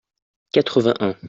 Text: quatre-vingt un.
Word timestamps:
quatre-vingt 0.51 0.95
un. 1.01 1.15